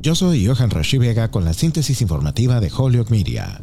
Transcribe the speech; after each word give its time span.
Yo 0.00 0.14
soy 0.14 0.46
Johan 0.46 0.70
Rashi 0.70 0.96
Vega 0.96 1.28
con 1.32 1.44
la 1.44 1.52
síntesis 1.52 2.00
informativa 2.02 2.60
de 2.60 2.70
Holyoke 2.74 3.10
Media. 3.10 3.60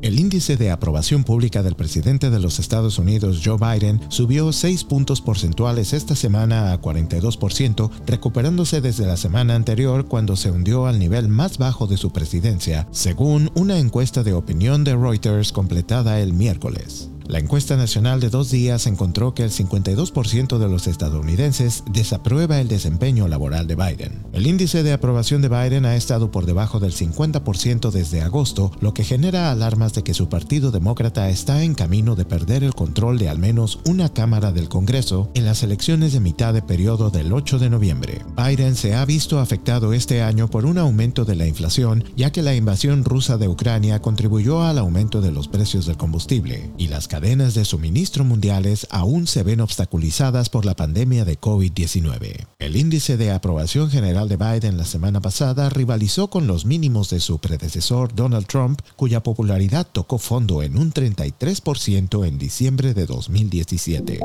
El 0.00 0.18
índice 0.18 0.56
de 0.56 0.70
aprobación 0.70 1.22
pública 1.22 1.62
del 1.62 1.74
presidente 1.74 2.30
de 2.30 2.40
los 2.40 2.58
Estados 2.58 2.98
Unidos, 2.98 3.42
Joe 3.44 3.58
Biden, 3.58 4.00
subió 4.08 4.52
6 4.52 4.84
puntos 4.84 5.20
porcentuales 5.20 5.92
esta 5.92 6.16
semana 6.16 6.72
a 6.72 6.80
42%, 6.80 7.90
recuperándose 8.06 8.80
desde 8.80 9.06
la 9.06 9.18
semana 9.18 9.54
anterior 9.54 10.06
cuando 10.06 10.36
se 10.36 10.50
hundió 10.50 10.86
al 10.86 10.98
nivel 10.98 11.28
más 11.28 11.58
bajo 11.58 11.86
de 11.86 11.98
su 11.98 12.10
presidencia, 12.10 12.88
según 12.90 13.50
una 13.54 13.78
encuesta 13.78 14.22
de 14.22 14.32
opinión 14.32 14.82
de 14.82 14.96
Reuters 14.96 15.52
completada 15.52 16.20
el 16.20 16.32
miércoles. 16.32 17.10
La 17.28 17.40
encuesta 17.40 17.76
nacional 17.76 18.20
de 18.20 18.30
dos 18.30 18.52
días 18.52 18.86
encontró 18.86 19.34
que 19.34 19.42
el 19.42 19.50
52% 19.50 20.58
de 20.58 20.68
los 20.68 20.86
estadounidenses 20.86 21.82
desaprueba 21.90 22.60
el 22.60 22.68
desempeño 22.68 23.26
laboral 23.26 23.66
de 23.66 23.74
Biden. 23.74 24.26
El 24.32 24.46
índice 24.46 24.84
de 24.84 24.92
aprobación 24.92 25.42
de 25.42 25.48
Biden 25.48 25.86
ha 25.86 25.96
estado 25.96 26.30
por 26.30 26.46
debajo 26.46 26.78
del 26.78 26.92
50% 26.92 27.90
desde 27.90 28.22
agosto, 28.22 28.70
lo 28.80 28.94
que 28.94 29.02
genera 29.02 29.50
alarmas 29.50 29.92
de 29.92 30.04
que 30.04 30.14
su 30.14 30.28
partido 30.28 30.70
demócrata 30.70 31.28
está 31.28 31.64
en 31.64 31.74
camino 31.74 32.14
de 32.14 32.24
perder 32.24 32.62
el 32.62 32.74
control 32.74 33.18
de 33.18 33.28
al 33.28 33.40
menos 33.40 33.80
una 33.86 34.08
Cámara 34.08 34.52
del 34.52 34.68
Congreso 34.68 35.30
en 35.34 35.46
las 35.46 35.64
elecciones 35.64 36.12
de 36.12 36.20
mitad 36.20 36.54
de 36.54 36.62
periodo 36.62 37.10
del 37.10 37.32
8 37.32 37.58
de 37.58 37.70
noviembre. 37.70 38.22
Biden 38.36 38.76
se 38.76 38.94
ha 38.94 39.04
visto 39.04 39.40
afectado 39.40 39.92
este 39.92 40.22
año 40.22 40.48
por 40.48 40.64
un 40.64 40.78
aumento 40.78 41.24
de 41.24 41.34
la 41.34 41.46
inflación, 41.48 42.04
ya 42.16 42.30
que 42.30 42.42
la 42.42 42.54
invasión 42.54 43.04
rusa 43.04 43.36
de 43.36 43.48
Ucrania 43.48 44.00
contribuyó 44.00 44.62
al 44.62 44.78
aumento 44.78 45.20
de 45.20 45.32
los 45.32 45.48
precios 45.48 45.86
del 45.86 45.96
combustible 45.96 46.70
y 46.78 46.86
las 46.86 47.08
cadenas 47.16 47.54
de 47.54 47.64
suministro 47.64 48.24
mundiales 48.24 48.86
aún 48.90 49.26
se 49.26 49.42
ven 49.42 49.62
obstaculizadas 49.62 50.50
por 50.50 50.66
la 50.66 50.76
pandemia 50.76 51.24
de 51.24 51.40
COVID-19. 51.40 52.46
El 52.58 52.76
índice 52.76 53.16
de 53.16 53.30
aprobación 53.30 53.88
general 53.90 54.28
de 54.28 54.36
Biden 54.36 54.76
la 54.76 54.84
semana 54.84 55.22
pasada 55.22 55.70
rivalizó 55.70 56.28
con 56.28 56.46
los 56.46 56.66
mínimos 56.66 57.08
de 57.08 57.20
su 57.20 57.38
predecesor 57.38 58.14
Donald 58.14 58.46
Trump, 58.46 58.82
cuya 58.96 59.22
popularidad 59.22 59.86
tocó 59.90 60.18
fondo 60.18 60.62
en 60.62 60.76
un 60.76 60.92
33% 60.92 62.26
en 62.26 62.36
diciembre 62.36 62.92
de 62.92 63.06
2017. 63.06 64.20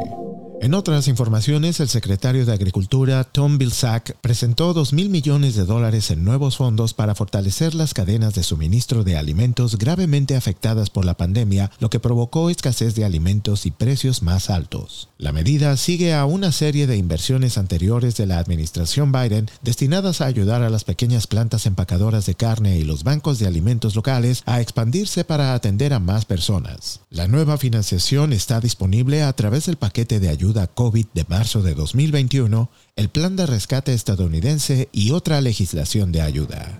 En 0.63 0.75
otras 0.75 1.07
informaciones, 1.07 1.79
el 1.79 1.89
secretario 1.89 2.45
de 2.45 2.53
Agricultura, 2.53 3.23
Tom 3.23 3.57
Vilsack, 3.57 4.15
presentó 4.21 4.75
2 4.75 4.93
mil 4.93 5.09
millones 5.09 5.55
de 5.55 5.65
dólares 5.65 6.11
en 6.11 6.23
nuevos 6.23 6.57
fondos 6.57 6.93
para 6.93 7.15
fortalecer 7.15 7.73
las 7.73 7.95
cadenas 7.95 8.35
de 8.35 8.43
suministro 8.43 9.03
de 9.03 9.17
alimentos 9.17 9.79
gravemente 9.79 10.35
afectadas 10.35 10.91
por 10.91 11.03
la 11.03 11.17
pandemia, 11.17 11.71
lo 11.79 11.89
que 11.89 11.99
provocó 11.99 12.51
escasez 12.51 12.93
de 12.93 13.05
alimentos 13.05 13.65
y 13.65 13.71
precios 13.71 14.21
más 14.21 14.51
altos. 14.51 15.09
La 15.17 15.31
medida 15.31 15.75
sigue 15.77 16.13
a 16.13 16.25
una 16.25 16.51
serie 16.51 16.85
de 16.85 16.95
inversiones 16.95 17.57
anteriores 17.57 18.15
de 18.17 18.27
la 18.27 18.37
administración 18.37 19.11
Biden 19.11 19.49
destinadas 19.63 20.21
a 20.21 20.27
ayudar 20.27 20.61
a 20.61 20.69
las 20.69 20.83
pequeñas 20.83 21.25
plantas 21.25 21.65
empacadoras 21.65 22.27
de 22.27 22.35
carne 22.35 22.77
y 22.77 22.83
los 22.83 23.03
bancos 23.03 23.39
de 23.39 23.47
alimentos 23.47 23.95
locales 23.95 24.43
a 24.45 24.61
expandirse 24.61 25.23
para 25.23 25.55
atender 25.55 25.91
a 25.91 25.99
más 25.99 26.25
personas. 26.25 26.99
La 27.09 27.27
nueva 27.27 27.57
financiación 27.57 28.31
está 28.31 28.59
disponible 28.59 29.23
a 29.23 29.33
través 29.33 29.65
del 29.65 29.77
paquete 29.77 30.19
de 30.19 30.29
ayuda 30.29 30.50
COVID 30.67 31.07
de 31.13 31.25
marzo 31.27 31.61
de 31.61 31.73
2021, 31.73 32.69
el 32.95 33.09
plan 33.09 33.35
de 33.35 33.45
rescate 33.45 33.93
estadounidense 33.93 34.89
y 34.91 35.11
otra 35.11 35.41
legislación 35.41 36.11
de 36.11 36.21
ayuda. 36.21 36.79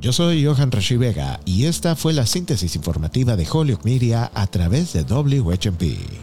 Yo 0.00 0.12
soy 0.12 0.44
Johan 0.44 0.72
Rashi 0.72 0.98
y 1.44 1.66
esta 1.66 1.94
fue 1.94 2.12
la 2.12 2.26
síntesis 2.26 2.74
informativa 2.74 3.36
de 3.36 3.46
Holyoke 3.50 3.84
Media 3.84 4.30
a 4.34 4.46
través 4.48 4.92
de 4.92 5.02
WHMP. 5.02 6.21